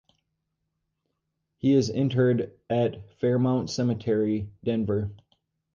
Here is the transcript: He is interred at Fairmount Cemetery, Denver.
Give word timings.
He 1.59 1.73
is 1.73 1.91
interred 1.91 2.57
at 2.71 3.13
Fairmount 3.19 3.69
Cemetery, 3.69 4.49
Denver. 4.63 5.11